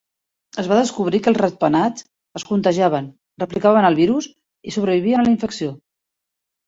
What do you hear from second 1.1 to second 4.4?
que els ratpenats es contagiaven, replicaven el virus